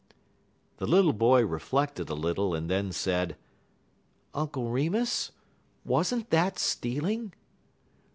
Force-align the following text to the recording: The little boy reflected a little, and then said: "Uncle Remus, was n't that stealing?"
The 0.77 0.87
little 0.87 1.13
boy 1.13 1.45
reflected 1.45 2.09
a 2.09 2.15
little, 2.15 2.55
and 2.55 2.67
then 2.71 2.91
said: 2.91 3.37
"Uncle 4.33 4.71
Remus, 4.71 5.31
was 5.85 6.11
n't 6.11 6.31
that 6.31 6.57
stealing?" 6.57 7.33